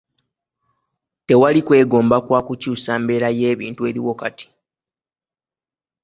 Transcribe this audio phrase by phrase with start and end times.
[1.27, 4.47] Tewali kwegomba kwa kukyuusa embeera y'ebintu eriwo kati.